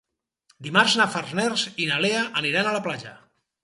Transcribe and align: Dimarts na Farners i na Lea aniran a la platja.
Dimarts 0.67 0.95
na 1.03 1.07
Farners 1.17 1.69
i 1.85 1.89
na 1.93 2.03
Lea 2.09 2.27
aniran 2.45 2.75
a 2.75 2.77
la 2.81 2.85
platja. 2.91 3.19